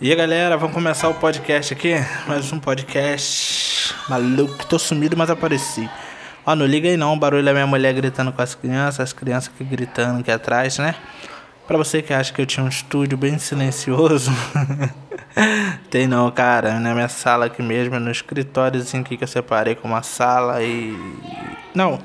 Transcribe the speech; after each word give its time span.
E 0.00 0.12
aí 0.12 0.16
galera, 0.16 0.56
vamos 0.56 0.74
começar 0.74 1.08
o 1.08 1.14
podcast 1.14 1.74
aqui. 1.74 1.94
Mais 2.28 2.52
um 2.52 2.60
podcast 2.60 3.92
maluco. 4.08 4.64
Tô 4.64 4.78
sumido, 4.78 5.16
mas 5.16 5.28
apareci. 5.28 5.90
Ó, 6.46 6.54
não 6.54 6.66
liga 6.66 6.88
aí 6.88 6.96
não, 6.96 7.14
o 7.14 7.18
barulho 7.18 7.44
da 7.44 7.52
minha 7.52 7.66
mulher 7.66 7.92
gritando 7.94 8.32
com 8.32 8.40
as 8.40 8.54
crianças, 8.54 9.00
as 9.00 9.12
crianças 9.12 9.52
aqui 9.52 9.64
gritando 9.64 10.20
aqui 10.20 10.30
atrás, 10.30 10.78
né? 10.78 10.94
Pra 11.66 11.76
você 11.76 12.00
que 12.00 12.14
acha 12.14 12.32
que 12.32 12.40
eu 12.40 12.46
tinha 12.46 12.64
um 12.64 12.68
estúdio 12.68 13.18
bem 13.18 13.40
silencioso, 13.40 14.30
tem 15.90 16.06
não, 16.06 16.30
cara. 16.30 16.78
Na 16.78 16.94
minha 16.94 17.08
sala 17.08 17.46
aqui 17.46 17.60
mesmo, 17.60 17.98
no 17.98 18.12
escritório 18.12 18.80
assim 18.80 19.02
que 19.02 19.18
eu 19.20 19.26
separei 19.26 19.74
com 19.74 19.88
uma 19.88 20.04
sala 20.04 20.62
e. 20.62 20.96
Não, 21.74 21.98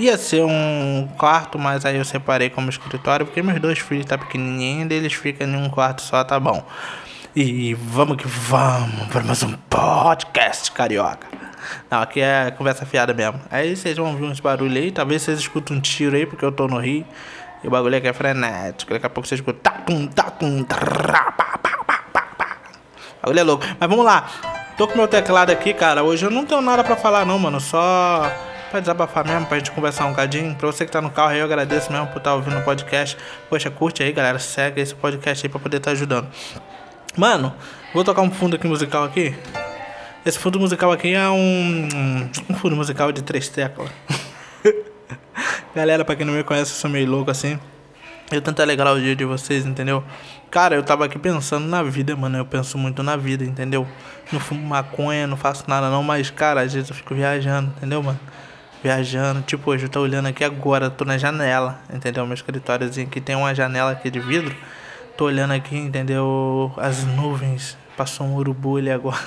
Ia 0.00 0.16
ser 0.16 0.42
um 0.42 1.06
quarto, 1.18 1.58
mas 1.58 1.84
aí 1.84 1.98
eu 1.98 2.04
separei 2.06 2.48
como 2.48 2.70
escritório 2.70 3.26
porque 3.26 3.42
meus 3.42 3.60
dois 3.60 3.78
filhos 3.80 4.06
tá 4.06 4.16
pequenininhos, 4.16 4.90
eles 4.90 5.12
ficam 5.12 5.46
em 5.46 5.54
um 5.54 5.68
quarto 5.68 6.00
só, 6.00 6.24
tá 6.24 6.40
bom. 6.40 6.66
E 7.36 7.74
vamos 7.74 8.16
que 8.16 8.26
vamos 8.26 9.08
para 9.08 9.22
mais 9.22 9.42
um 9.42 9.52
podcast 9.68 10.72
carioca. 10.72 11.26
Não, 11.90 12.00
aqui 12.00 12.22
é 12.22 12.50
conversa 12.50 12.86
fiada 12.86 13.12
mesmo. 13.12 13.42
Aí 13.50 13.76
vocês 13.76 13.94
vão 13.98 14.06
ouvir 14.06 14.24
uns 14.24 14.40
barulhos 14.40 14.82
aí, 14.82 14.90
talvez 14.90 15.20
vocês 15.20 15.38
escutem 15.38 15.76
um 15.76 15.80
tiro 15.82 16.16
aí, 16.16 16.24
porque 16.24 16.46
eu 16.46 16.50
tô 16.50 16.66
no 16.66 16.78
Rio. 16.78 17.04
E 17.62 17.68
o 17.68 17.70
bagulho 17.70 17.98
aqui 17.98 18.08
é 18.08 18.12
frenético. 18.14 18.94
Daqui 18.94 19.04
a 19.04 19.10
pouco 19.10 19.28
vocês 19.28 19.38
escutam. 19.38 19.60
Tatum, 19.60 20.06
tatum, 20.06 20.64
bagulho 23.22 23.38
é 23.38 23.42
louco. 23.42 23.66
Mas 23.78 23.90
vamos 23.90 24.06
lá. 24.06 24.26
Tô 24.78 24.88
com 24.88 24.96
meu 24.96 25.06
teclado 25.06 25.50
aqui, 25.50 25.74
cara. 25.74 26.02
Hoje 26.02 26.24
eu 26.24 26.30
não 26.30 26.46
tenho 26.46 26.62
nada 26.62 26.82
pra 26.82 26.96
falar, 26.96 27.26
não, 27.26 27.38
mano. 27.38 27.60
Só 27.60 28.49
pra 28.70 28.80
desabafar 28.80 29.26
mesmo, 29.26 29.46
pra 29.46 29.58
gente 29.58 29.70
conversar 29.72 30.06
um 30.06 30.14
cadinho. 30.14 30.54
Pra 30.54 30.66
você 30.66 30.86
que 30.86 30.92
tá 30.92 31.00
no 31.00 31.10
carro 31.10 31.30
aí, 31.30 31.40
eu 31.40 31.44
agradeço 31.44 31.92
mesmo 31.92 32.06
por 32.06 32.18
estar 32.18 32.30
tá 32.30 32.34
ouvindo 32.34 32.58
o 32.58 32.62
podcast. 32.62 33.16
Poxa, 33.48 33.70
curte 33.70 34.02
aí, 34.02 34.12
galera. 34.12 34.38
Segue 34.38 34.80
esse 34.80 34.94
podcast 34.94 35.44
aí 35.44 35.50
pra 35.50 35.60
poder 35.60 35.78
estar 35.78 35.90
tá 35.90 35.92
ajudando. 35.92 36.28
Mano, 37.16 37.52
vou 37.92 38.04
tocar 38.04 38.22
um 38.22 38.30
fundo 38.30 38.56
aqui 38.56 38.66
musical 38.66 39.04
aqui. 39.04 39.34
Esse 40.24 40.38
fundo 40.38 40.60
musical 40.60 40.92
aqui 40.92 41.12
é 41.12 41.28
um, 41.28 41.88
um 42.48 42.54
fundo 42.54 42.76
musical 42.76 43.10
de 43.10 43.22
três 43.22 43.48
teclas. 43.48 43.90
Galera, 45.74 46.04
pra 46.04 46.14
quem 46.14 46.24
não 46.24 46.34
me 46.34 46.44
conhece, 46.44 46.72
eu 46.72 46.76
sou 46.76 46.88
meio 46.88 47.10
louco 47.10 47.30
assim. 47.30 47.58
Eu 48.30 48.40
tento 48.40 48.62
alegrar 48.62 48.94
o 48.94 49.00
dia 49.00 49.16
de 49.16 49.24
vocês, 49.24 49.66
entendeu? 49.66 50.04
Cara, 50.50 50.76
eu 50.76 50.84
tava 50.84 51.04
aqui 51.04 51.18
pensando 51.18 51.66
na 51.66 51.82
vida, 51.82 52.14
mano. 52.14 52.38
Eu 52.38 52.44
penso 52.44 52.78
muito 52.78 53.02
na 53.02 53.16
vida, 53.16 53.44
entendeu? 53.44 53.86
Não 54.30 54.38
fumo 54.38 54.64
maconha, 54.64 55.26
não 55.26 55.36
faço 55.36 55.64
nada 55.66 55.90
não, 55.90 56.02
mas, 56.02 56.30
cara, 56.30 56.60
às 56.60 56.72
vezes 56.72 56.90
eu 56.90 56.94
fico 56.94 57.12
viajando, 57.12 57.72
entendeu, 57.76 58.00
mano? 58.00 58.20
Viajando. 58.82 59.42
Tipo, 59.42 59.70
hoje 59.70 59.86
eu 59.86 59.88
tô 59.88 60.00
olhando 60.00 60.26
aqui 60.26 60.44
agora, 60.44 60.90
tô 60.90 61.04
na 61.04 61.18
janela, 61.18 61.80
entendeu? 61.92 62.26
Meu 62.26 62.34
escritóriozinho 62.34 63.06
aqui 63.06 63.20
tem 63.20 63.36
uma 63.36 63.54
janela 63.54 63.92
aqui 63.92 64.10
de 64.10 64.20
vidro. 64.20 64.54
Tô 65.16 65.26
olhando 65.26 65.52
aqui, 65.52 65.76
entendeu? 65.76 66.72
As 66.76 67.04
nuvens. 67.04 67.76
Passou 67.96 68.26
um 68.26 68.34
urubu 68.36 68.78
ali 68.78 68.90
agora. 68.90 69.18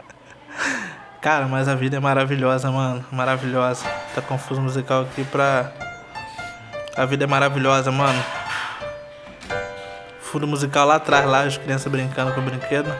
Cara, 1.20 1.46
mas 1.46 1.68
a 1.68 1.74
vida 1.74 1.96
é 1.96 2.00
maravilhosa, 2.00 2.70
mano. 2.70 3.04
Maravilhosa. 3.10 3.86
Tá 4.14 4.22
confuso 4.22 4.60
musical 4.60 5.02
aqui 5.02 5.24
pra. 5.24 5.72
A 6.96 7.04
vida 7.06 7.24
é 7.24 7.26
maravilhosa, 7.26 7.90
mano. 7.90 8.22
Fundo 10.20 10.46
musical 10.46 10.86
lá 10.86 10.96
atrás, 10.96 11.26
lá, 11.26 11.42
as 11.42 11.56
crianças 11.56 11.90
brincando 11.90 12.32
com 12.32 12.40
o 12.40 12.44
brinquedo 12.44 12.90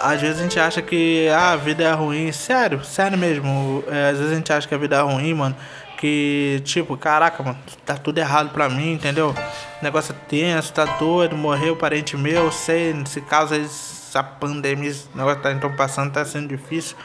às 0.00 0.20
vezes 0.20 0.40
a 0.40 0.42
gente 0.42 0.58
acha 0.58 0.82
que 0.82 1.28
ah, 1.28 1.52
a 1.52 1.56
vida 1.56 1.84
é 1.84 1.92
ruim. 1.92 2.32
Sério, 2.32 2.82
sério 2.84 3.16
mesmo. 3.18 3.84
É, 3.86 4.10
às 4.10 4.18
vezes 4.18 4.32
a 4.32 4.36
gente 4.36 4.52
acha 4.52 4.66
que 4.66 4.74
a 4.74 4.78
vida 4.78 4.96
é 4.96 5.00
ruim, 5.00 5.34
mano. 5.34 5.56
Que, 5.98 6.62
tipo, 6.64 6.96
caraca, 6.96 7.42
mano, 7.42 7.58
tá 7.84 7.94
tudo 7.94 8.16
errado 8.16 8.50
pra 8.50 8.70
mim, 8.70 8.94
entendeu? 8.94 9.34
O 9.80 9.84
negócio 9.84 10.14
é 10.14 10.28
tenso, 10.28 10.72
tá 10.72 10.86
doido, 10.98 11.36
morreu 11.36 11.76
parente 11.76 12.16
meu, 12.16 12.50
sei, 12.50 12.94
nesse 12.94 13.20
caso 13.20 13.54
essa 13.54 14.22
pandemia, 14.22 14.88
esse 14.88 15.08
negócio 15.14 15.42
tá 15.42 15.52
então 15.52 15.76
passando, 15.76 16.10
tá 16.10 16.24
sendo 16.24 16.48
difícil. 16.48 16.96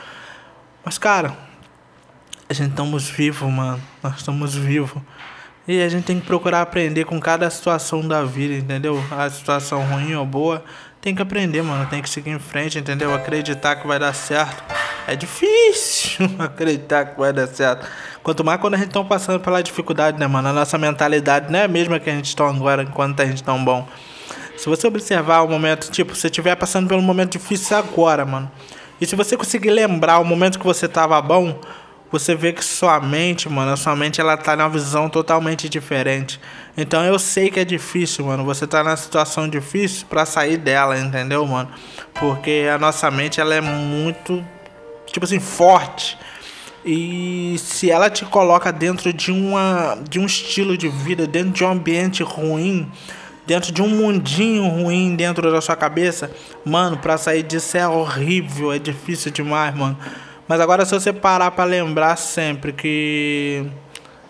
Mas, 0.83 0.97
cara, 0.97 1.35
a 2.47 2.53
gente 2.53 2.69
estamos 2.69 3.09
vivos, 3.09 3.51
mano. 3.51 3.81
Nós 4.01 4.15
estamos 4.17 4.55
vivos. 4.55 5.01
E 5.67 5.81
a 5.81 5.89
gente 5.89 6.05
tem 6.05 6.19
que 6.19 6.27
procurar 6.27 6.61
aprender 6.61 7.05
com 7.05 7.19
cada 7.19 7.49
situação 7.49 8.07
da 8.07 8.23
vida, 8.23 8.53
entendeu? 8.53 9.03
A 9.11 9.27
situação 9.29 9.83
ruim 9.83 10.13
ou 10.13 10.25
boa 10.25 10.63
tem 11.05 11.13
que 11.13 11.21
aprender, 11.21 11.61
mano. 11.61 11.85
Tem 11.85 12.01
que 12.01 12.09
seguir 12.09 12.31
em 12.31 12.39
frente, 12.39 12.79
entendeu? 12.79 13.13
Acreditar 13.13 13.75
que 13.75 13.85
vai 13.85 13.99
dar 13.99 14.11
certo. 14.11 14.63
É 15.07 15.15
difícil 15.15 16.27
acreditar 16.39 17.05
que 17.05 17.19
vai 17.19 17.31
dar 17.31 17.45
certo. 17.45 17.85
Quanto 18.23 18.43
mais 18.43 18.59
quando 18.59 18.73
a 18.73 18.77
gente 18.77 18.89
tá 18.89 19.03
passando 19.03 19.39
pela 19.39 19.61
dificuldade, 19.61 20.19
né, 20.19 20.25
mano? 20.25 20.47
A 20.47 20.53
nossa 20.53 20.79
mentalidade 20.79 21.51
não 21.51 21.59
é 21.59 21.65
a 21.65 21.67
mesma 21.67 21.99
que 21.99 22.09
a 22.09 22.13
gente 22.13 22.25
está 22.25 22.49
agora 22.49 22.81
enquanto 22.81 23.19
a 23.19 23.25
gente 23.25 23.43
tão 23.43 23.63
bom. 23.63 23.87
Se 24.57 24.67
você 24.67 24.87
observar 24.87 25.41
o 25.41 25.47
momento, 25.47 25.91
tipo, 25.91 26.15
você 26.15 26.25
estiver 26.25 26.55
passando 26.55 26.87
pelo 26.87 27.03
momento 27.03 27.33
difícil 27.33 27.77
agora, 27.77 28.25
mano. 28.25 28.51
E 28.99 29.05
se 29.05 29.15
você 29.15 29.37
conseguir 29.37 29.69
lembrar 29.69 30.17
o 30.17 30.25
momento 30.25 30.57
que 30.57 30.65
você 30.65 30.87
tava 30.87 31.21
bom, 31.21 31.61
você 32.11 32.35
vê 32.35 32.53
que 32.53 32.63
sua 32.63 32.99
mente, 32.99 33.49
mano, 33.49 33.71
a 33.71 33.77
sua 33.77 33.95
mente 33.95 34.21
ela 34.21 34.37
tá 34.37 34.55
numa 34.55 34.69
visão 34.69 35.09
totalmente 35.09 35.67
diferente. 35.67 36.39
Então 36.77 37.03
eu 37.03 37.17
sei 37.19 37.49
que 37.49 37.59
é 37.59 37.65
difícil, 37.65 38.25
mano. 38.25 38.45
Você 38.45 38.65
tá 38.67 38.83
numa 38.83 38.95
situação 38.95 39.49
difícil 39.49 40.05
para 40.09 40.25
sair 40.25 40.57
dela, 40.57 40.97
entendeu, 40.97 41.45
mano? 41.45 41.69
Porque 42.13 42.67
a 42.73 42.77
nossa 42.77 43.09
mente 43.11 43.41
ela 43.41 43.55
é 43.55 43.61
muito 43.61 44.43
tipo 45.15 45.25
assim, 45.25 45.39
forte. 45.39 46.17
E 46.85 47.55
se 47.57 47.89
ela 47.89 48.09
te 48.09 48.25
coloca 48.25 48.71
dentro 48.71 49.11
de 49.11 49.31
uma 49.31 49.97
de 50.07 50.19
um 50.19 50.25
estilo 50.25 50.77
de 50.77 50.87
vida, 50.87 51.25
dentro 51.25 51.51
de 51.51 51.63
um 51.63 51.71
ambiente 51.71 52.21
ruim, 52.21 52.91
dentro 53.47 53.71
de 53.71 53.81
um 53.81 53.89
mundinho 53.89 54.67
ruim 54.67 55.15
dentro 55.15 55.51
da 55.51 55.61
sua 55.61 55.75
cabeça, 55.75 56.29
mano, 56.63 56.97
para 56.97 57.17
sair 57.17 57.43
disso 57.43 57.77
é 57.77 57.87
horrível, 57.87 58.71
é 58.71 58.77
difícil 58.77 59.31
demais, 59.31 59.75
mano. 59.75 59.97
Mas 60.47 60.61
agora 60.61 60.85
se 60.85 60.93
você 60.93 61.11
parar 61.11 61.51
para 61.51 61.65
lembrar 61.65 62.15
sempre 62.17 62.71
que 62.71 63.65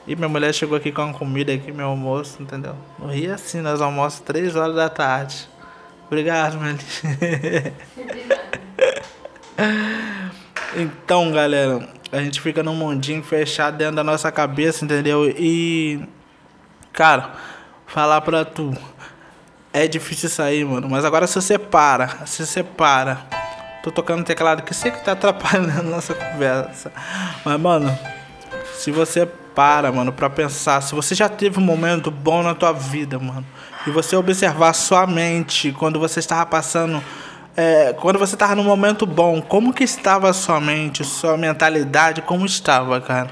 e 0.08 0.16
minha 0.16 0.30
mulher 0.30 0.54
chegou 0.54 0.78
aqui 0.78 0.92
com 0.92 1.02
a 1.02 1.14
comida 1.14 1.52
aqui, 1.52 1.72
meu 1.72 1.88
almoço, 1.88 2.42
entendeu? 2.42 2.76
No 3.00 3.08
Rio 3.08 3.34
assim, 3.34 3.60
nós 3.60 3.82
almoçamos 3.82 4.20
3 4.20 4.56
horas 4.56 4.76
da 4.76 4.88
tarde. 4.88 5.50
Obrigado, 6.06 6.60
Meli. 6.60 6.78
então, 10.78 11.32
galera, 11.32 11.90
a 12.12 12.22
gente 12.22 12.40
fica 12.40 12.62
num 12.62 12.76
mundinho 12.76 13.24
fechado 13.24 13.78
dentro 13.78 13.96
da 13.96 14.04
nossa 14.04 14.32
cabeça, 14.32 14.86
entendeu? 14.86 15.28
E 15.28 16.08
cara, 16.94 17.32
falar 17.88 18.22
pra 18.22 18.46
tu 18.46 18.78
é 19.74 19.88
difícil 19.88 20.30
sair, 20.30 20.64
mano, 20.64 20.88
mas 20.88 21.04
agora 21.04 21.26
se 21.26 21.34
você 21.36 21.58
para, 21.58 22.26
se 22.28 22.46
você 22.46 22.64
para 22.64 23.26
Tô 23.86 23.92
tocando 23.92 24.24
teclado 24.24 24.64
que 24.64 24.74
sei 24.74 24.90
que 24.90 25.06
tá 25.06 25.12
atrapalhando 25.12 25.84
nossa 25.88 26.16
conversa. 26.16 26.92
Mas, 27.46 27.62
mano, 27.62 27.96
se 28.74 28.90
você 28.90 29.28
para, 29.28 29.92
mano, 29.92 30.12
pra 30.12 30.28
pensar, 30.28 30.82
se 30.82 30.96
você 30.96 31.14
já 31.14 31.30
teve 31.30 31.60
um 31.60 31.64
momento 31.64 32.10
bom 32.10 32.42
na 32.42 32.56
tua 32.56 32.74
vida, 32.74 33.20
mano, 33.20 33.46
e 33.86 33.92
você 33.92 34.16
observar 34.16 34.74
sua 34.74 35.06
mente 35.06 35.72
quando 35.72 36.00
você 36.00 36.20
estava 36.20 36.44
passando. 36.48 37.00
É, 37.56 37.94
quando 37.94 38.18
você 38.18 38.34
estava 38.34 38.56
num 38.56 38.64
momento 38.64 39.06
bom, 39.06 39.40
como 39.40 39.72
que 39.72 39.84
estava 39.84 40.32
a 40.32 40.34
sua 40.34 40.60
mente, 40.60 41.04
sua 41.04 41.38
mentalidade, 41.38 42.24
como 42.24 42.44
estava, 42.44 43.00
cara? 43.00 43.30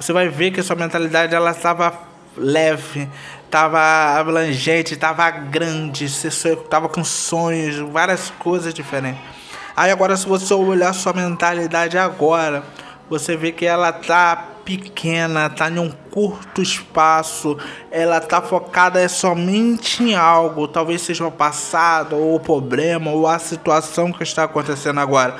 Você 0.00 0.10
vai 0.10 0.30
ver 0.30 0.52
que 0.52 0.60
a 0.60 0.64
sua 0.64 0.74
mentalidade 0.74 1.34
ela 1.34 1.50
estava 1.50 1.92
leve, 2.34 3.06
estava 3.44 3.78
abrangente, 4.18 4.94
estava 4.94 5.30
grande, 5.30 6.08
você 6.08 6.28
estava 6.28 6.88
com 6.88 7.04
sonhos, 7.04 7.76
várias 7.92 8.30
coisas 8.38 8.72
diferentes. 8.72 9.35
Aí 9.76 9.90
agora 9.90 10.16
se 10.16 10.26
você 10.26 10.54
olhar 10.54 10.94
sua 10.94 11.12
mentalidade 11.12 11.98
agora, 11.98 12.64
você 13.10 13.36
vê 13.36 13.52
que 13.52 13.66
ela 13.66 13.92
tá 13.92 14.52
pequena, 14.64 15.50
tá 15.50 15.70
em 15.70 15.78
um 15.78 15.90
curto 16.10 16.62
espaço, 16.62 17.56
ela 17.90 18.18
tá 18.20 18.40
focada 18.40 19.00
é 19.00 19.06
somente 19.06 20.02
em 20.02 20.14
algo, 20.16 20.66
talvez 20.66 21.02
seja 21.02 21.26
o 21.26 21.30
passado 21.30 22.16
ou 22.16 22.34
o 22.34 22.40
problema 22.40 23.10
ou 23.10 23.28
a 23.28 23.38
situação 23.38 24.10
que 24.10 24.22
está 24.22 24.44
acontecendo 24.44 24.98
agora. 24.98 25.36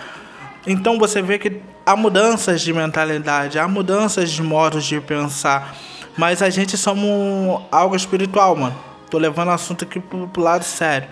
Então 0.66 0.98
você 0.98 1.22
vê 1.22 1.38
que 1.38 1.60
há 1.84 1.96
mudanças 1.96 2.60
de 2.60 2.72
mentalidade, 2.72 3.58
há 3.58 3.66
mudanças 3.66 4.30
de 4.30 4.42
modos 4.42 4.84
de 4.84 5.00
pensar, 5.00 5.74
mas 6.16 6.42
a 6.42 6.50
gente 6.50 6.76
somos 6.76 7.62
algo 7.72 7.96
espiritual, 7.96 8.54
mano. 8.54 8.76
Tô 9.10 9.18
levando 9.18 9.48
o 9.48 9.52
assunto 9.52 9.84
aqui 9.84 9.98
pro, 9.98 10.28
pro 10.28 10.42
lado 10.42 10.64
sério. 10.64 11.08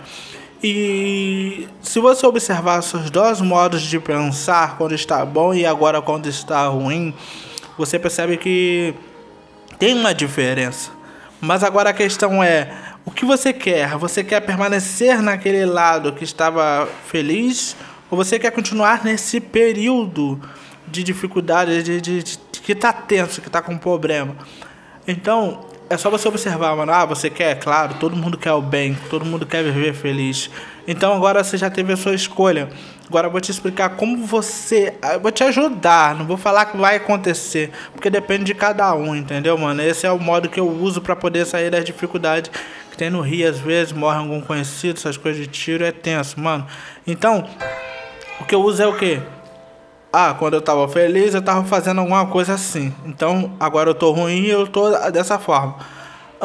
E 0.63 1.67
se 1.81 1.99
você 1.99 2.25
observar 2.25 2.81
seus 2.81 3.09
dois 3.09 3.41
modos 3.41 3.81
de 3.81 3.99
pensar, 3.99 4.77
quando 4.77 4.95
está 4.95 5.25
bom 5.25 5.53
e 5.53 5.65
agora 5.65 6.01
quando 6.01 6.27
está 6.27 6.67
ruim, 6.67 7.13
você 7.77 7.99
percebe 7.99 8.37
que 8.37 8.93
tem 9.77 9.93
uma 9.93 10.13
diferença. 10.13 10.91
Mas 11.41 11.63
agora 11.63 11.89
a 11.89 11.93
questão 11.93 12.43
é: 12.43 12.73
o 13.05 13.11
que 13.11 13.25
você 13.25 13.53
quer? 13.53 13.97
Você 13.97 14.23
quer 14.23 14.41
permanecer 14.41 15.21
naquele 15.21 15.65
lado 15.65 16.13
que 16.13 16.23
estava 16.23 16.87
feliz? 17.05 17.75
Ou 18.09 18.17
você 18.17 18.39
quer 18.39 18.51
continuar 18.51 19.03
nesse 19.03 19.39
período 19.39 20.39
de 20.87 21.03
dificuldade, 21.03 21.83
de, 21.83 22.01
de, 22.01 22.23
de 22.23 22.39
que 22.63 22.71
está 22.71 22.93
tenso, 22.93 23.41
que 23.41 23.47
está 23.47 23.61
com 23.61 23.77
problema? 23.77 24.35
Então, 25.07 25.65
é 25.89 25.97
só 25.97 26.09
você 26.09 26.27
observar, 26.27 26.75
mano. 26.75 26.91
Ah, 26.91 27.05
você 27.05 27.29
quer, 27.29 27.59
claro, 27.59 27.95
todo 27.99 28.15
mundo 28.15 28.37
quer 28.37 28.53
o 28.53 28.61
bem, 28.61 28.97
todo 29.09 29.25
mundo 29.25 29.45
quer 29.45 29.63
viver 29.63 29.93
feliz. 29.93 30.49
Então 30.87 31.13
agora 31.13 31.43
você 31.43 31.57
já 31.57 31.69
teve 31.69 31.93
a 31.93 31.97
sua 31.97 32.13
escolha. 32.13 32.69
Agora 33.07 33.27
eu 33.27 33.31
vou 33.31 33.39
te 33.39 33.51
explicar 33.51 33.89
como 33.89 34.25
você. 34.25 34.95
Eu 35.13 35.19
vou 35.19 35.31
te 35.31 35.43
ajudar, 35.43 36.15
não 36.15 36.25
vou 36.25 36.37
falar 36.37 36.65
que 36.65 36.77
vai 36.77 36.95
acontecer, 36.95 37.71
porque 37.93 38.09
depende 38.09 38.45
de 38.45 38.55
cada 38.55 38.93
um, 38.95 39.15
entendeu, 39.15 39.57
mano? 39.57 39.81
Esse 39.81 40.07
é 40.07 40.11
o 40.11 40.19
modo 40.19 40.49
que 40.49 40.59
eu 40.59 40.67
uso 40.67 41.01
para 41.01 41.15
poder 41.15 41.45
sair 41.45 41.69
das 41.69 41.85
dificuldades 41.85 42.49
que 42.89 42.97
tem 42.97 43.09
no 43.09 43.21
Rio. 43.21 43.47
Às 43.47 43.59
vezes 43.59 43.93
morre 43.93 44.17
algum 44.17 44.41
conhecido, 44.41 44.97
essas 44.97 45.17
coisas 45.17 45.41
de 45.41 45.47
tiro 45.47 45.83
é 45.83 45.91
tenso, 45.91 46.39
mano. 46.39 46.65
Então, 47.05 47.47
o 48.39 48.45
que 48.45 48.55
eu 48.55 48.61
uso 48.61 48.81
é 48.81 48.87
o 48.87 48.97
quê? 48.97 49.21
Ah, 50.11 50.33
quando 50.37 50.53
eu 50.53 50.61
tava 50.61 50.87
feliz, 50.87 51.33
eu 51.33 51.41
tava 51.41 51.63
fazendo 51.65 51.99
alguma 51.99 52.25
coisa 52.27 52.53
assim. 52.53 52.93
Então, 53.05 53.51
agora 53.59 53.89
eu 53.89 53.95
tô 53.95 54.11
ruim, 54.11 54.45
eu 54.45 54.65
tô 54.65 54.89
dessa 55.11 55.37
forma 55.37 55.75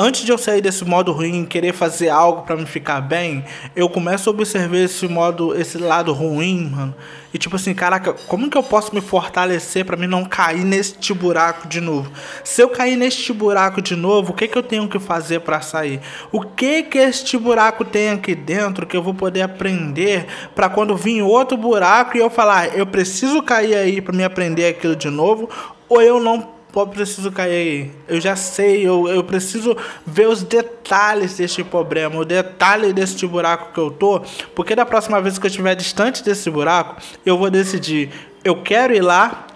antes 0.00 0.22
de 0.24 0.32
eu 0.32 0.38
sair 0.38 0.62
desse 0.62 0.82
modo 0.82 1.12
ruim, 1.12 1.44
querer 1.44 1.74
fazer 1.74 2.08
algo 2.08 2.40
para 2.40 2.56
me 2.56 2.64
ficar 2.64 3.02
bem, 3.02 3.44
eu 3.76 3.86
começo 3.86 4.30
a 4.30 4.32
observar 4.32 4.78
esse 4.78 5.06
modo, 5.06 5.54
esse 5.54 5.76
lado 5.76 6.10
ruim, 6.14 6.70
mano. 6.70 6.94
E 7.34 7.38
tipo 7.38 7.56
assim, 7.56 7.74
caraca, 7.74 8.14
como 8.26 8.48
que 8.48 8.56
eu 8.56 8.62
posso 8.62 8.94
me 8.94 9.02
fortalecer 9.02 9.84
para 9.84 9.98
mim 9.98 10.06
não 10.06 10.24
cair 10.24 10.64
neste 10.64 11.12
buraco 11.12 11.68
de 11.68 11.82
novo? 11.82 12.10
Se 12.42 12.62
eu 12.62 12.70
cair 12.70 12.96
neste 12.96 13.30
buraco 13.30 13.82
de 13.82 13.94
novo, 13.94 14.32
o 14.32 14.34
que 14.34 14.48
que 14.48 14.56
eu 14.56 14.62
tenho 14.62 14.88
que 14.88 14.98
fazer 14.98 15.40
para 15.40 15.60
sair? 15.60 16.00
O 16.32 16.40
que 16.40 16.82
que 16.84 16.98
este 16.98 17.36
buraco 17.36 17.84
tem 17.84 18.08
aqui 18.08 18.34
dentro 18.34 18.86
que 18.86 18.96
eu 18.96 19.02
vou 19.02 19.12
poder 19.12 19.42
aprender 19.42 20.26
para 20.54 20.70
quando 20.70 20.96
vir 20.96 21.20
outro 21.20 21.58
buraco 21.58 22.16
e 22.16 22.20
eu 22.20 22.30
falar, 22.30 22.74
eu 22.74 22.86
preciso 22.86 23.42
cair 23.42 23.74
aí 23.74 24.00
para 24.00 24.16
me 24.16 24.24
aprender 24.24 24.66
aquilo 24.66 24.96
de 24.96 25.10
novo, 25.10 25.50
ou 25.90 26.00
eu 26.00 26.18
não 26.18 26.59
Pô, 26.72 26.86
preciso 26.86 27.32
cair. 27.32 27.90
Eu 28.06 28.20
já 28.20 28.36
sei, 28.36 28.86
eu, 28.86 29.08
eu 29.08 29.24
preciso 29.24 29.76
ver 30.06 30.28
os 30.28 30.42
detalhes 30.42 31.36
deste 31.36 31.64
problema, 31.64 32.16
o 32.16 32.24
detalhe 32.24 32.92
deste 32.92 33.26
buraco 33.26 33.72
que 33.72 33.80
eu 33.80 33.90
tô, 33.90 34.20
porque 34.54 34.76
da 34.76 34.86
próxima 34.86 35.20
vez 35.20 35.38
que 35.38 35.46
eu 35.46 35.50
estiver 35.50 35.74
distante 35.74 36.22
desse 36.22 36.48
buraco, 36.48 36.96
eu 37.26 37.36
vou 37.36 37.50
decidir, 37.50 38.10
eu 38.44 38.62
quero 38.62 38.94
ir 38.94 39.00
lá, 39.00 39.46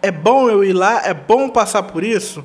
é 0.00 0.10
bom 0.10 0.48
eu 0.48 0.64
ir 0.64 0.72
lá, 0.72 1.02
é 1.04 1.12
bom 1.12 1.50
passar 1.50 1.82
por 1.82 2.02
isso, 2.02 2.42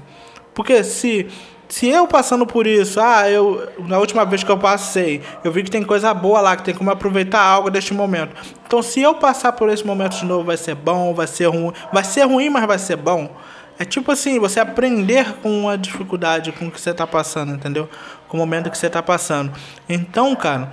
porque 0.54 0.84
se 0.84 1.28
se 1.74 1.88
eu 1.88 2.08
passando 2.08 2.46
por 2.46 2.68
isso, 2.68 3.00
ah, 3.00 3.28
eu 3.28 3.68
na 3.80 3.98
última 3.98 4.24
vez 4.24 4.44
que 4.44 4.52
eu 4.52 4.58
passei, 4.60 5.22
eu 5.44 5.52
vi 5.52 5.64
que 5.64 5.72
tem 5.72 5.82
coisa 5.82 6.14
boa 6.14 6.40
lá, 6.40 6.56
que 6.56 6.62
tem 6.62 6.76
como 6.76 6.92
aproveitar 6.92 7.42
algo 7.42 7.72
deste 7.72 7.96
momento. 7.96 8.36
Então, 8.68 8.84
se 8.84 9.02
eu 9.02 9.16
passar 9.16 9.54
por 9.54 9.70
esse 9.70 9.84
momento 9.84 10.16
de 10.18 10.26
novo, 10.26 10.44
vai 10.44 10.56
ser 10.56 10.76
bom, 10.76 11.16
vai 11.16 11.26
ser 11.26 11.46
ruim, 11.46 11.74
vai 11.92 12.04
ser 12.04 12.24
ruim, 12.26 12.50
mas 12.50 12.66
vai 12.66 12.78
ser 12.78 12.96
bom. 12.96 13.36
É 13.78 13.86
tipo 13.86 14.12
assim, 14.12 14.40
você 14.40 14.60
aprender 14.60 15.34
com 15.42 15.68
a 15.68 15.76
dificuldade 15.76 16.52
com 16.52 16.70
que 16.70 16.80
você 16.80 16.92
está 16.92 17.08
passando, 17.08 17.54
entendeu? 17.54 17.90
Com 18.28 18.38
o 18.38 18.40
momento 18.40 18.70
que 18.70 18.78
você 18.78 18.88
está 18.88 19.02
passando. 19.02 19.52
Então, 19.90 20.36
cara, 20.36 20.72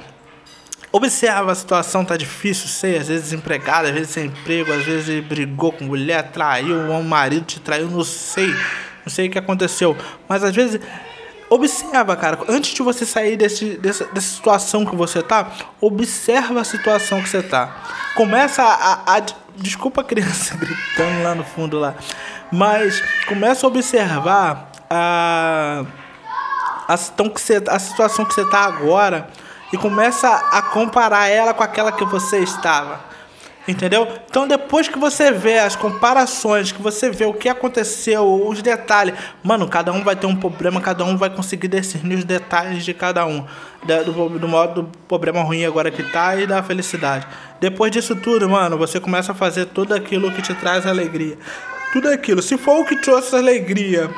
observa 0.92 1.52
a 1.52 1.54
situação, 1.54 2.04
tá 2.04 2.16
difícil, 2.16 2.68
sei, 2.68 2.98
às 2.98 3.08
vezes 3.08 3.24
desempregado, 3.24 3.88
às 3.88 3.94
vezes 3.94 4.10
sem 4.10 4.26
emprego, 4.26 4.72
às 4.72 4.84
vezes 4.84 5.24
brigou 5.24 5.72
com 5.72 5.84
mulher, 5.84 6.30
traiu, 6.30 6.76
um 6.76 7.02
marido 7.02 7.46
te 7.46 7.60
traiu, 7.60 7.88
não 7.88 8.04
sei, 8.04 8.48
não 8.48 9.08
sei 9.08 9.28
o 9.28 9.30
que 9.30 9.38
aconteceu, 9.38 9.96
mas 10.28 10.42
às 10.42 10.54
vezes 10.54 10.80
observa, 11.48 12.14
cara, 12.16 12.38
antes 12.48 12.72
de 12.72 12.82
você 12.82 13.04
sair 13.04 13.36
desse, 13.36 13.76
dessa, 13.76 14.04
dessa 14.06 14.28
situação 14.28 14.84
que 14.84 14.94
você 14.94 15.20
tá, 15.22 15.50
observa 15.80 16.60
a 16.60 16.64
situação 16.64 17.20
que 17.20 17.28
você 17.28 17.42
tá. 17.42 17.76
Começa 18.14 18.62
a, 18.62 19.16
a 19.16 19.22
desculpa 19.56 20.00
a 20.00 20.04
criança 20.04 20.54
gritando 20.58 21.22
lá 21.24 21.34
no 21.34 21.44
fundo 21.44 21.78
lá. 21.78 21.96
Mas 22.52 23.00
começa 23.26 23.66
a 23.66 23.68
observar 23.68 24.70
a, 24.88 25.84
a, 26.88 26.96
que 26.96 27.40
você, 27.40 27.62
a 27.68 27.78
situação 27.78 28.24
que 28.24 28.34
você 28.34 28.42
está 28.42 28.64
agora 28.64 29.28
e 29.72 29.76
começa 29.76 30.28
a 30.28 30.60
comparar 30.62 31.28
ela 31.28 31.54
com 31.54 31.62
aquela 31.62 31.92
que 31.92 32.04
você 32.04 32.38
estava. 32.38 33.08
Entendeu? 33.68 34.08
Então 34.28 34.48
depois 34.48 34.88
que 34.88 34.98
você 34.98 35.30
vê 35.30 35.58
as 35.58 35.76
comparações, 35.76 36.72
que 36.72 36.82
você 36.82 37.10
vê 37.10 37.24
o 37.26 37.34
que 37.34 37.48
aconteceu, 37.48 38.46
os 38.48 38.60
detalhes, 38.62 39.14
mano, 39.44 39.68
cada 39.68 39.92
um 39.92 40.02
vai 40.02 40.16
ter 40.16 40.26
um 40.26 40.34
problema, 40.34 40.80
cada 40.80 41.04
um 41.04 41.16
vai 41.16 41.30
conseguir 41.30 41.68
discernir 41.68 42.16
os 42.16 42.24
detalhes 42.24 42.84
de 42.84 42.92
cada 42.92 43.24
um, 43.26 43.46
do, 43.84 44.38
do 44.40 44.48
modo 44.48 44.82
do 44.82 44.98
problema 45.06 45.42
ruim 45.42 45.64
agora 45.64 45.90
que 45.90 46.02
tá 46.02 46.34
e 46.36 46.46
da 46.46 46.62
felicidade. 46.62 47.28
Depois 47.60 47.92
disso 47.92 48.16
tudo, 48.16 48.48
mano, 48.48 48.76
você 48.76 48.98
começa 48.98 49.30
a 49.30 49.34
fazer 49.34 49.66
tudo 49.66 49.94
aquilo 49.94 50.32
que 50.32 50.42
te 50.42 50.54
traz 50.54 50.84
alegria 50.84 51.38
tudo 51.92 52.08
aquilo. 52.08 52.42
Se 52.42 52.56
for 52.56 52.80
o 52.80 52.84
que 52.84 52.96
trouxe 52.96 53.34
alegria, 53.36 54.10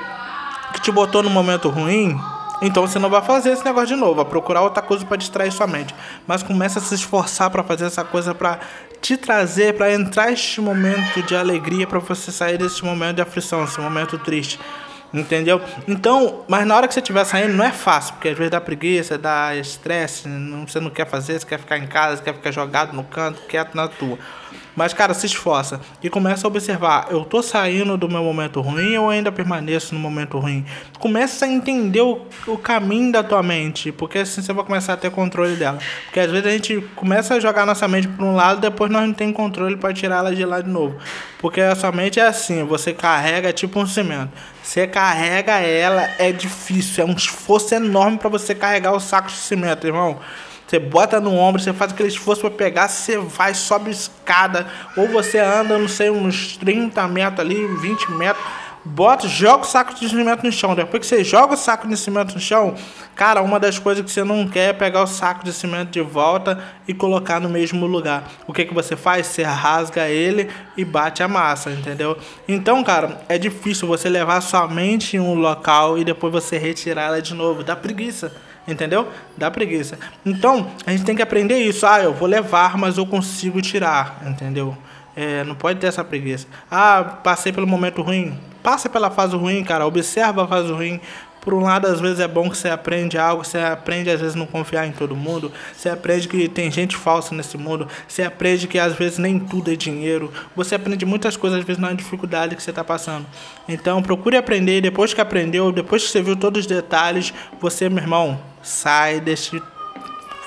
que 0.72 0.80
te 0.80 0.90
botou 0.90 1.22
no 1.22 1.30
momento 1.30 1.68
ruim, 1.68 2.18
então 2.62 2.86
você 2.86 2.98
não 2.98 3.10
vai 3.10 3.20
fazer 3.22 3.50
esse 3.50 3.64
negócio 3.64 3.88
de 3.88 3.96
novo, 3.96 4.14
vai 4.14 4.24
procurar 4.24 4.62
outra 4.62 4.82
coisa 4.82 5.04
para 5.04 5.16
distrair 5.16 5.50
sua 5.50 5.66
mente. 5.66 5.94
Mas 6.26 6.42
começa 6.42 6.78
a 6.78 6.82
se 6.82 6.94
esforçar 6.94 7.50
para 7.50 7.62
fazer 7.62 7.86
essa 7.86 8.04
coisa 8.04 8.34
para 8.34 8.60
te 9.00 9.16
trazer, 9.16 9.74
para 9.74 9.92
entrar 9.92 10.32
este 10.32 10.60
momento 10.60 11.22
de 11.22 11.34
alegria, 11.34 11.86
para 11.86 11.98
você 11.98 12.30
sair 12.30 12.56
desse 12.56 12.84
momento 12.84 13.16
de 13.16 13.22
aflição, 13.22 13.64
esse 13.64 13.80
momento 13.80 14.16
triste. 14.18 14.60
Entendeu? 15.12 15.60
Então, 15.86 16.44
mas 16.48 16.66
na 16.66 16.74
hora 16.74 16.88
que 16.88 16.94
você 16.94 17.00
estiver 17.00 17.24
saindo, 17.24 17.52
não 17.52 17.64
é 17.64 17.72
fácil, 17.72 18.14
porque 18.14 18.28
às 18.28 18.38
vezes 18.38 18.50
dá 18.50 18.60
preguiça, 18.60 19.18
dá 19.18 19.54
estresse, 19.56 20.26
você 20.66 20.80
não 20.80 20.88
quer 20.88 21.06
fazer, 21.06 21.38
você 21.38 21.44
quer 21.44 21.58
ficar 21.58 21.76
em 21.76 21.86
casa, 21.86 22.16
você 22.16 22.22
quer 22.22 22.34
ficar 22.34 22.50
jogado 22.50 22.94
no 22.94 23.04
canto, 23.04 23.42
quieto 23.46 23.74
na 23.74 23.88
tua. 23.88 24.18
Mas, 24.74 24.94
cara, 24.94 25.12
se 25.12 25.26
esforça 25.26 25.80
e 26.02 26.08
começa 26.08 26.46
a 26.46 26.48
observar: 26.48 27.08
eu 27.10 27.24
tô 27.24 27.42
saindo 27.42 27.96
do 27.96 28.08
meu 28.08 28.22
momento 28.22 28.60
ruim 28.60 28.96
ou 28.96 29.10
ainda 29.10 29.30
permaneço 29.30 29.94
no 29.94 30.00
momento 30.00 30.38
ruim? 30.38 30.64
Começa 30.98 31.44
a 31.44 31.48
entender 31.48 32.00
o, 32.00 32.22
o 32.46 32.56
caminho 32.56 33.12
da 33.12 33.22
tua 33.22 33.42
mente, 33.42 33.92
porque 33.92 34.18
assim 34.18 34.40
você 34.40 34.52
vai 34.52 34.64
começar 34.64 34.94
a 34.94 34.96
ter 34.96 35.10
controle 35.10 35.56
dela. 35.56 35.78
Porque 36.04 36.20
às 36.20 36.30
vezes 36.30 36.46
a 36.46 36.50
gente 36.50 36.80
começa 36.96 37.34
a 37.34 37.40
jogar 37.40 37.66
nossa 37.66 37.86
mente 37.86 38.08
para 38.08 38.24
um 38.24 38.34
lado, 38.34 38.60
depois 38.60 38.90
nós 38.90 39.06
não 39.06 39.14
tem 39.14 39.32
controle 39.32 39.76
para 39.76 39.92
tirar 39.92 40.18
ela 40.18 40.34
de 40.34 40.44
lá 40.44 40.60
de 40.60 40.68
novo. 40.68 40.96
Porque 41.38 41.60
a 41.60 41.74
sua 41.74 41.92
mente 41.92 42.18
é 42.18 42.26
assim: 42.26 42.64
você 42.64 42.92
carrega 42.92 43.52
tipo 43.52 43.78
um 43.78 43.86
cimento. 43.86 44.30
Você 44.62 44.86
carrega 44.86 45.58
ela, 45.58 46.08
é 46.18 46.32
difícil, 46.32 47.04
é 47.04 47.06
um 47.06 47.14
esforço 47.14 47.74
enorme 47.74 48.16
para 48.16 48.28
você 48.28 48.54
carregar 48.54 48.92
o 48.92 49.00
saco 49.00 49.28
de 49.28 49.34
cimento, 49.34 49.86
irmão. 49.86 50.20
Você 50.72 50.78
bota 50.78 51.20
no 51.20 51.34
ombro, 51.34 51.60
você 51.60 51.70
faz 51.70 51.92
aquele 51.92 52.08
esforço 52.08 52.40
para 52.40 52.50
pegar, 52.50 52.88
você 52.88 53.18
vai, 53.18 53.52
sobe 53.52 53.90
escada, 53.90 54.66
ou 54.96 55.06
você 55.06 55.38
anda, 55.38 55.76
não 55.76 55.86
sei, 55.86 56.08
uns 56.08 56.56
30 56.56 57.06
metros 57.08 57.40
ali, 57.40 57.66
20 57.76 58.10
metros, 58.12 58.42
bota, 58.82 59.28
joga 59.28 59.64
o 59.64 59.66
saco 59.66 59.94
de 59.94 60.08
cimento 60.08 60.42
no 60.42 60.50
chão. 60.50 60.74
Depois 60.74 61.02
que 61.02 61.06
você 61.06 61.22
joga 61.22 61.52
o 61.52 61.56
saco 61.58 61.86
de 61.86 61.94
cimento 61.94 62.32
no 62.32 62.40
chão, 62.40 62.74
cara, 63.14 63.42
uma 63.42 63.60
das 63.60 63.78
coisas 63.78 64.02
que 64.02 64.10
você 64.10 64.24
não 64.24 64.48
quer 64.48 64.70
é 64.70 64.72
pegar 64.72 65.02
o 65.02 65.06
saco 65.06 65.44
de 65.44 65.52
cimento 65.52 65.90
de 65.90 66.00
volta 66.00 66.58
e 66.88 66.94
colocar 66.94 67.38
no 67.38 67.50
mesmo 67.50 67.84
lugar. 67.84 68.24
O 68.46 68.52
que 68.54 68.64
que 68.64 68.72
você 68.72 68.96
faz? 68.96 69.26
Você 69.26 69.42
rasga 69.42 70.08
ele 70.08 70.48
e 70.74 70.86
bate 70.86 71.22
a 71.22 71.28
massa, 71.28 71.70
entendeu? 71.70 72.16
Então, 72.48 72.82
cara, 72.82 73.20
é 73.28 73.36
difícil 73.36 73.86
você 73.86 74.08
levar 74.08 74.40
somente 74.40 75.18
em 75.18 75.20
um 75.20 75.34
local 75.34 75.98
e 75.98 76.04
depois 76.04 76.32
você 76.32 76.56
retirar 76.56 77.08
ela 77.08 77.20
de 77.20 77.34
novo. 77.34 77.62
Dá 77.62 77.76
preguiça. 77.76 78.32
Entendeu? 78.66 79.08
Dá 79.36 79.50
preguiça. 79.50 79.98
Então, 80.24 80.70
a 80.86 80.92
gente 80.92 81.04
tem 81.04 81.16
que 81.16 81.22
aprender 81.22 81.58
isso. 81.58 81.86
Ah, 81.86 82.00
eu 82.00 82.14
vou 82.14 82.28
levar, 82.28 82.76
mas 82.78 82.96
eu 82.96 83.06
consigo 83.06 83.60
tirar. 83.60 84.22
Entendeu? 84.26 84.76
É, 85.16 85.44
não 85.44 85.54
pode 85.54 85.78
ter 85.78 85.88
essa 85.88 86.04
preguiça. 86.04 86.46
Ah, 86.70 87.18
passei 87.22 87.52
pelo 87.52 87.66
momento 87.66 88.02
ruim. 88.02 88.38
Passa 88.62 88.88
pela 88.88 89.10
fase 89.10 89.36
ruim, 89.36 89.64
cara. 89.64 89.86
Observa 89.86 90.44
a 90.44 90.46
fase 90.46 90.72
ruim. 90.72 91.00
Por 91.42 91.54
um 91.54 91.60
lado, 91.60 91.88
às 91.88 92.00
vezes 92.00 92.20
é 92.20 92.28
bom 92.28 92.48
que 92.48 92.56
você 92.56 92.68
aprende 92.68 93.18
algo, 93.18 93.44
você 93.44 93.58
aprende 93.58 94.08
às 94.08 94.20
vezes 94.20 94.36
não 94.36 94.46
confiar 94.46 94.86
em 94.86 94.92
todo 94.92 95.16
mundo, 95.16 95.50
você 95.76 95.88
aprende 95.88 96.28
que 96.28 96.48
tem 96.48 96.70
gente 96.70 96.96
falsa 96.96 97.34
nesse 97.34 97.58
mundo, 97.58 97.88
você 98.06 98.22
aprende 98.22 98.68
que 98.68 98.78
às 98.78 98.94
vezes 98.94 99.18
nem 99.18 99.40
tudo 99.40 99.72
é 99.72 99.74
dinheiro, 99.74 100.32
você 100.54 100.76
aprende 100.76 101.04
muitas 101.04 101.36
coisas 101.36 101.58
às 101.58 101.64
vezes 101.64 101.82
na 101.82 101.92
dificuldade 101.92 102.54
que 102.54 102.62
você 102.62 102.70
está 102.70 102.84
passando. 102.84 103.26
Então 103.68 104.00
procure 104.00 104.36
aprender, 104.36 104.80
depois 104.80 105.12
que 105.12 105.20
aprendeu, 105.20 105.72
depois 105.72 106.04
que 106.04 106.10
você 106.10 106.22
viu 106.22 106.36
todos 106.36 106.60
os 106.60 106.66
detalhes, 106.66 107.34
você, 107.60 107.88
meu 107.88 108.04
irmão, 108.04 108.40
sai 108.62 109.20
desse. 109.20 109.60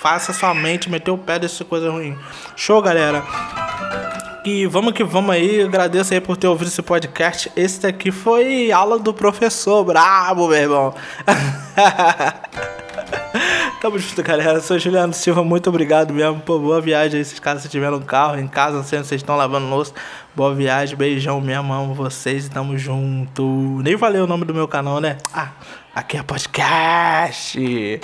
Faça 0.01 0.31
sua 0.31 0.53
mente 0.53 0.89
meter 0.89 1.11
o 1.11 1.17
pé 1.17 1.37
dessa 1.39 1.65
coisa 1.65 1.91
ruim. 1.91 2.17
Show, 2.55 2.81
galera! 2.81 3.54
E 4.45 4.67
vamos 4.67 4.93
que 4.93 5.03
vamos 5.03 5.33
aí. 5.33 5.63
Agradeço 5.63 6.13
aí 6.13 6.21
por 6.21 6.37
ter 6.37 6.45
ouvido 6.45 6.67
esse 6.67 6.83
podcast. 6.83 7.51
Esse 7.55 7.81
daqui 7.81 8.11
foi 8.11 8.71
aula 8.71 8.99
do 8.99 9.11
professor. 9.11 9.83
Brabo, 9.83 10.47
meu 10.47 10.57
irmão. 10.57 10.93
Tamo 13.81 13.97
junto, 13.97 14.21
galera. 14.21 14.61
Sou 14.61 14.77
Juliano 14.77 15.13
Silva. 15.13 15.43
Muito 15.43 15.67
obrigado 15.67 16.13
mesmo. 16.13 16.39
Pô, 16.41 16.59
boa 16.59 16.79
viagem 16.79 17.17
aí. 17.17 17.25
Se 17.25 17.69
tiver 17.69 17.89
no 17.89 18.01
carro, 18.01 18.39
em 18.39 18.47
casa, 18.47 18.77
não 18.77 18.83
sei 18.83 18.99
se 18.99 19.09
vocês 19.09 19.21
estão 19.21 19.35
lavando 19.35 19.67
louça. 19.67 19.93
Boa 20.35 20.53
viagem. 20.53 20.95
Beijão 20.95 21.41
mesmo. 21.41 21.73
Amo 21.73 21.95
vocês. 21.95 22.47
Tamo 22.47 22.77
junto. 22.77 23.79
Nem 23.81 23.97
falei 23.97 24.21
o 24.21 24.27
nome 24.27 24.45
do 24.45 24.53
meu 24.53 24.67
canal, 24.67 25.01
né? 25.01 25.17
Ah, 25.33 25.49
aqui 25.95 26.17
é 26.17 26.23
podcast. 26.23 27.99